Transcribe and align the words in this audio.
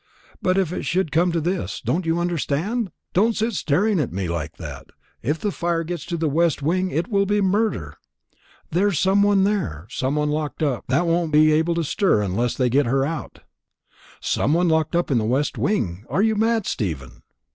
But 0.41 0.57
if 0.57 0.73
it 0.73 0.81
should 0.81 1.11
come 1.11 1.31
to 1.31 1.39
this 1.39 1.79
don't 1.79 2.07
you 2.07 2.17
understand? 2.17 2.89
Don't 3.13 3.35
sit 3.35 3.53
staring 3.53 3.99
at 3.99 4.11
me 4.11 4.27
like 4.27 4.57
that. 4.57 4.87
If 5.21 5.37
the 5.37 5.51
fire 5.51 5.83
gets 5.83 6.07
to 6.07 6.17
the 6.17 6.27
west 6.27 6.63
wing, 6.63 6.89
it 6.89 7.07
will 7.09 7.27
be 7.27 7.39
murder. 7.39 7.99
There's 8.71 8.97
some 8.97 9.21
one 9.21 9.43
there 9.43 9.85
some 9.91 10.15
one 10.15 10.31
locked 10.31 10.63
up 10.63 10.85
that 10.87 11.05
won't 11.05 11.31
be 11.31 11.51
able 11.51 11.75
to 11.75 11.83
stir 11.83 12.23
unless 12.23 12.55
they 12.55 12.67
get 12.67 12.87
her 12.87 13.05
out." 13.05 13.41
"Some 14.19 14.55
one 14.55 14.67
locked 14.69 14.95
up 14.95 15.11
in 15.11 15.19
the 15.19 15.23
west 15.23 15.55
wing! 15.59 16.03
Are 16.09 16.23
you 16.23 16.35
mad, 16.35 16.65
Stephen?" 16.65 17.21